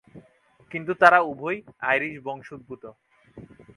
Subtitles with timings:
[0.71, 1.59] কিন্তু তারা উভয়েই
[1.81, 2.83] আইরিশ বংশোদ্ভূত।